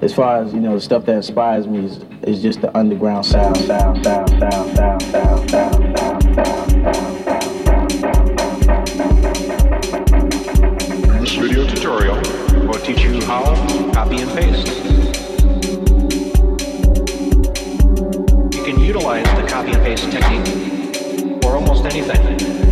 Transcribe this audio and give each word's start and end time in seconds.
as 0.00 0.14
far 0.14 0.42
as 0.42 0.52
you 0.52 0.60
know, 0.60 0.74
the 0.74 0.80
stuff 0.80 1.04
that 1.06 1.16
inspires 1.16 1.66
me 1.66 1.84
is, 1.84 1.98
is 2.22 2.40
just 2.40 2.60
the 2.60 2.76
underground 2.76 3.26
sound, 3.26 3.56
sound, 3.56 4.04
sound, 4.04 4.28
sound, 4.28 4.76
sound, 4.76 5.50
sound, 5.50 5.50
sound. 5.50 5.88
This 11.20 11.34
video 11.34 11.66
tutorial 11.66 12.16
will 12.66 12.74
teach 12.74 13.02
you 13.02 13.20
how 13.24 13.42
copy 13.92 14.22
and 14.22 14.30
paste. 14.30 14.68
You 18.56 18.64
can 18.64 18.78
utilize 18.80 19.24
the 19.24 19.46
copy 19.48 19.72
and 19.72 19.82
paste 19.82 20.10
technique 20.12 21.42
for 21.42 21.56
almost 21.56 21.84
anything. 21.84 22.67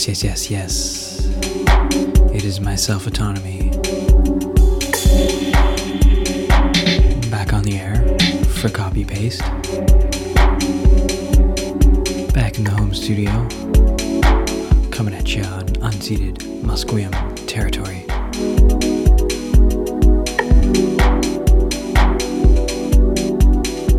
Yes, 0.00 0.08
yes, 0.08 0.24
yes, 0.24 0.50
yes. 0.50 1.26
It 2.32 2.44
is 2.44 2.58
my 2.58 2.74
self 2.74 3.06
autonomy. 3.06 3.69
Copy 9.00 9.14
paste. 9.14 9.40
Back 12.34 12.58
in 12.58 12.64
the 12.64 12.74
home 12.76 12.94
studio. 12.94 13.30
Coming 14.90 15.14
at 15.14 15.34
you 15.34 15.42
on 15.44 15.66
unceded 15.90 16.38
Musqueam 16.62 17.12
territory. 17.46 18.04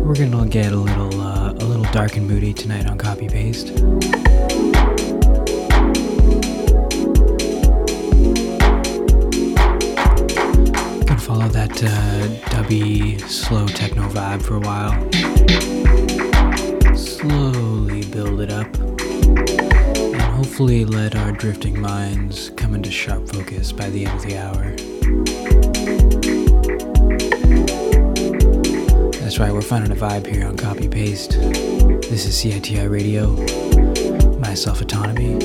we're 0.04 0.28
gonna 0.28 0.46
get 0.46 0.72
a 0.72 0.76
little 0.76 1.20
uh, 1.20 1.52
a 1.52 1.64
little 1.64 1.90
dark 1.92 2.16
and 2.16 2.28
moody 2.28 2.52
tonight 2.52 2.86
on 2.86 2.98
copy 2.98 3.28
paste. 3.28 3.68
Follow 11.22 11.48
that 11.48 11.82
uh, 11.82 12.50
dubby 12.50 13.18
slow 13.28 13.66
techno 13.66 13.91
vibe 14.12 14.42
for 14.42 14.56
a 14.56 14.60
while. 14.60 14.92
Slowly 16.94 18.04
build 18.04 18.42
it 18.42 18.50
up, 18.50 18.66
and 18.76 20.20
hopefully 20.20 20.84
let 20.84 21.16
our 21.16 21.32
drifting 21.32 21.80
minds 21.80 22.50
come 22.50 22.74
into 22.74 22.90
sharp 22.90 23.26
focus 23.28 23.72
by 23.72 23.88
the 23.88 24.04
end 24.04 24.14
of 24.18 24.26
the 24.26 24.36
hour. 24.36 24.76
That's 29.20 29.38
right, 29.38 29.52
we're 29.52 29.62
finding 29.62 29.90
a 29.92 29.96
vibe 29.96 30.26
here 30.26 30.46
on 30.46 30.58
Copy 30.58 30.88
Paste. 30.88 31.30
This 31.30 32.26
is 32.26 32.36
CiTR 32.36 32.90
Radio, 32.90 33.30
my 34.38 34.52
self 34.52 34.82
autonomy. 34.82 35.32
You 35.32 35.38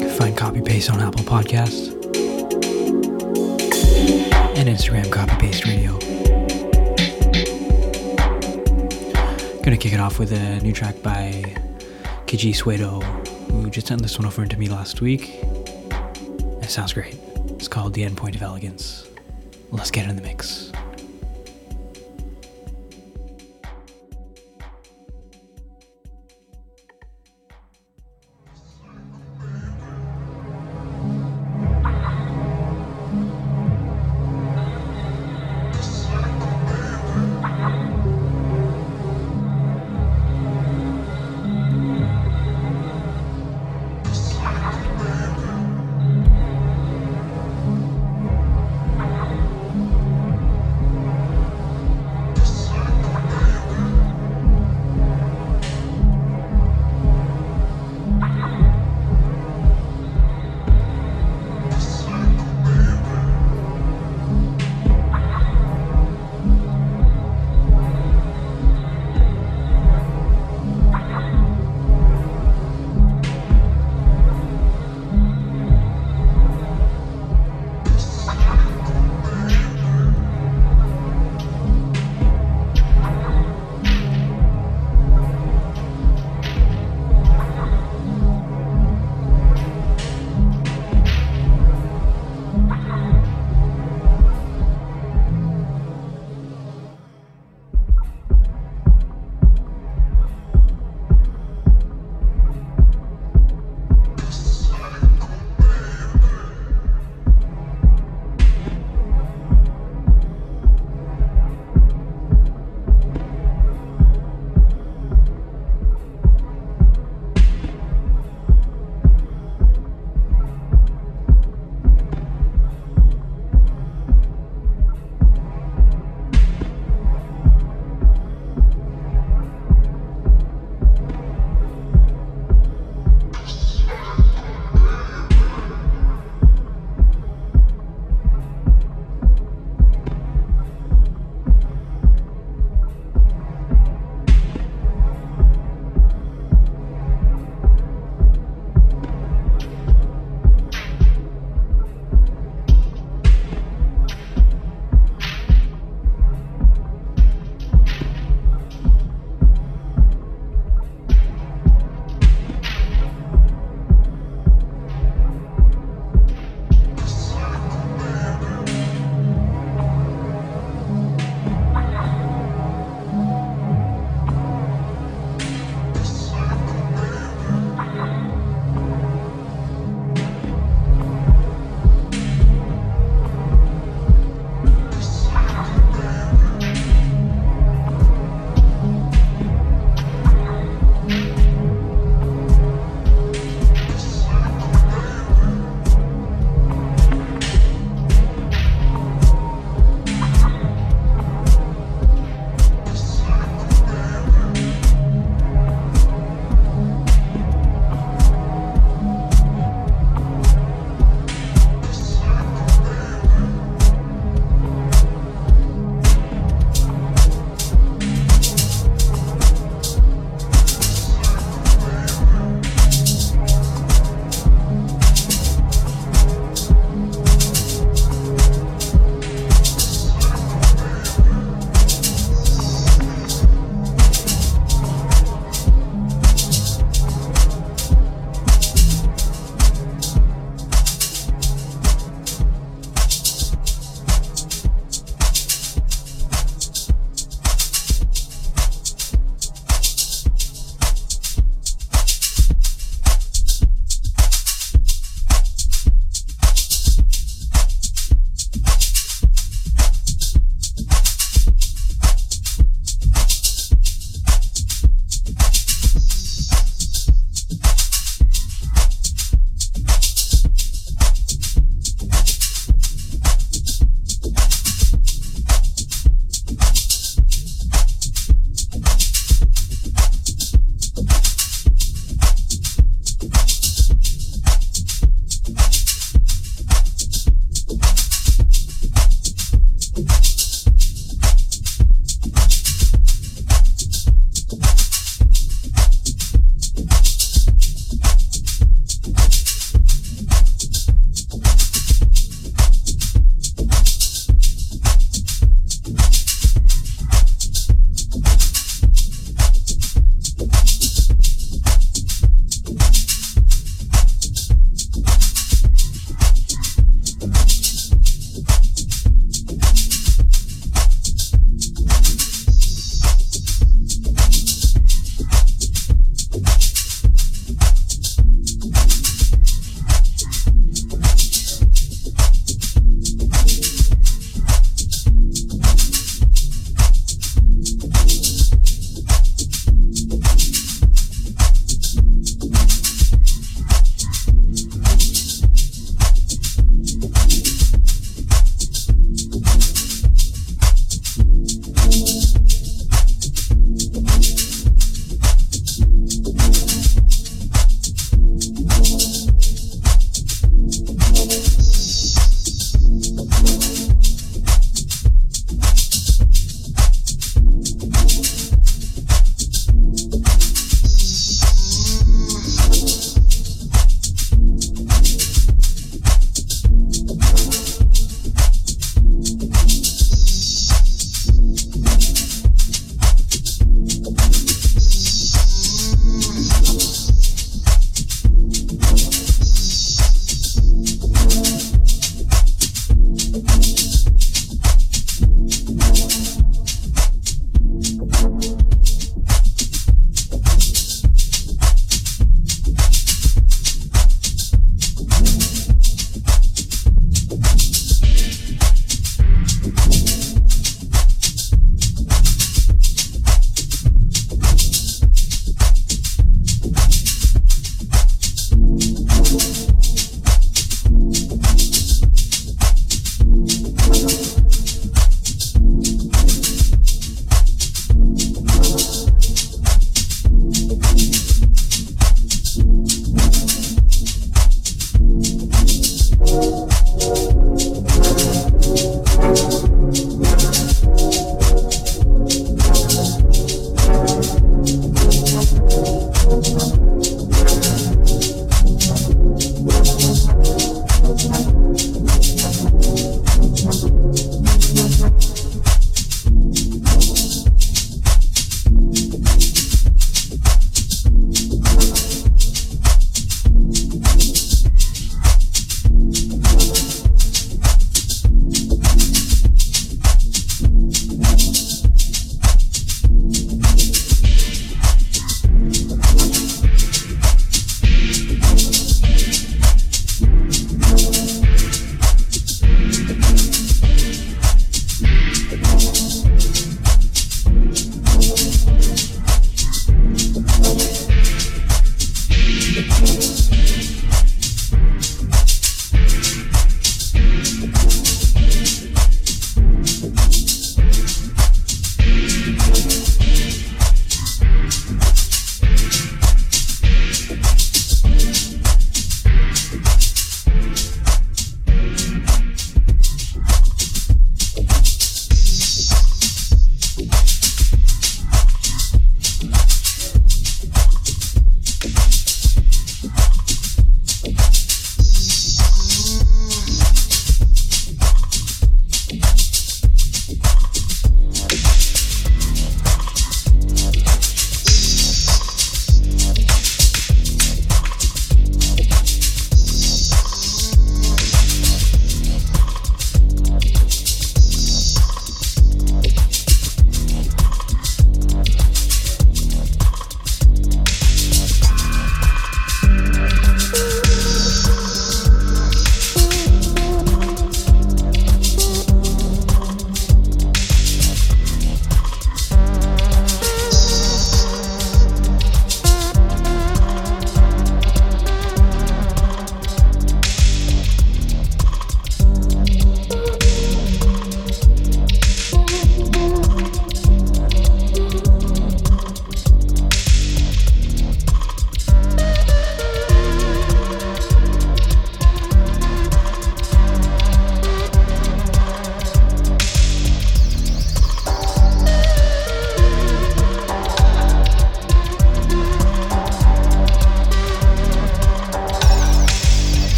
can 0.00 0.10
find 0.18 0.36
Copy 0.36 0.62
Paste 0.62 0.90
on 0.90 1.00
Apple 1.00 1.22
Podcasts 1.22 1.95
and 4.66 4.76
Instagram 4.76 5.10
Copy 5.12 5.36
Paste 5.36 5.64
Radio. 5.64 5.92
Gonna 9.62 9.76
kick 9.76 9.92
it 9.92 10.00
off 10.00 10.18
with 10.18 10.32
a 10.32 10.60
new 10.60 10.72
track 10.72 11.00
by 11.02 11.54
Kiji 12.26 12.54
Suedo, 12.54 13.02
who 13.50 13.70
just 13.70 13.86
sent 13.86 14.02
this 14.02 14.18
one 14.18 14.26
over 14.26 14.44
to 14.44 14.56
me 14.58 14.68
last 14.68 15.00
week. 15.00 15.38
It 16.62 16.70
sounds 16.70 16.92
great. 16.92 17.16
It's 17.50 17.68
called 17.68 17.94
The 17.94 18.02
Endpoint 18.02 18.34
of 18.34 18.42
Elegance. 18.42 19.06
Let's 19.70 19.90
get 19.90 20.06
it 20.06 20.10
in 20.10 20.16
the 20.16 20.22
mix. 20.22 20.72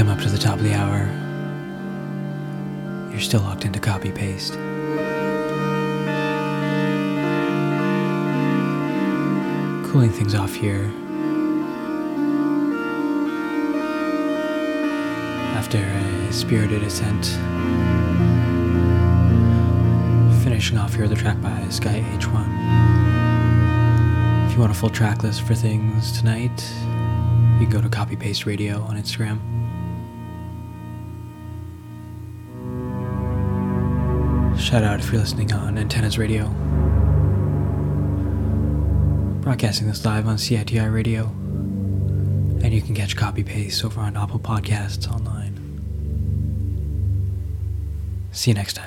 Come 0.00 0.08
up 0.08 0.18
to 0.18 0.30
the 0.30 0.38
top 0.38 0.56
of 0.56 0.64
the 0.64 0.72
hour, 0.72 1.10
you're 3.10 3.20
still 3.20 3.42
locked 3.42 3.66
into 3.66 3.78
copy 3.78 4.10
paste. 4.10 4.54
Cooling 9.92 10.08
things 10.08 10.34
off 10.34 10.54
here. 10.54 10.90
After 15.52 15.76
a 15.76 16.32
spirited 16.32 16.82
ascent. 16.82 17.26
Finishing 20.42 20.78
off 20.78 20.94
here 20.94 21.08
the 21.08 21.14
track 21.14 21.38
by 21.42 21.68
Sky 21.68 22.02
H1. 22.16 22.46
If 24.46 24.54
you 24.54 24.60
want 24.60 24.72
a 24.72 24.74
full 24.74 24.88
track 24.88 25.22
list 25.22 25.42
for 25.42 25.54
things 25.54 26.18
tonight, 26.18 26.58
you 27.60 27.66
can 27.66 27.68
go 27.68 27.82
to 27.82 27.90
Copy 27.90 28.16
Paste 28.16 28.46
Radio 28.46 28.80
on 28.80 28.96
Instagram. 28.96 29.59
Shout 34.70 34.84
out 34.84 35.00
if 35.00 35.10
you're 35.10 35.20
listening 35.20 35.52
on 35.52 35.76
Antennas 35.76 36.16
Radio. 36.16 36.46
Broadcasting 39.40 39.88
this 39.88 40.04
live 40.04 40.28
on 40.28 40.36
CiTR 40.36 40.94
Radio. 40.94 41.24
And 42.62 42.72
you 42.72 42.80
can 42.80 42.94
catch 42.94 43.16
Copy 43.16 43.42
Paste 43.42 43.84
over 43.84 44.00
on 44.00 44.16
Apple 44.16 44.38
Podcasts 44.38 45.10
online. 45.10 45.56
See 48.30 48.52
you 48.52 48.54
next 48.54 48.74
time. 48.74 48.79